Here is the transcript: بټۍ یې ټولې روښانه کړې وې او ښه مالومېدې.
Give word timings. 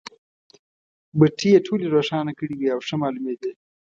بټۍ 1.17 1.49
یې 1.53 1.59
ټولې 1.65 1.85
روښانه 1.95 2.31
کړې 2.37 2.53
وې 2.55 2.67
او 2.75 2.79
ښه 2.87 2.95
مالومېدې. 3.01 3.51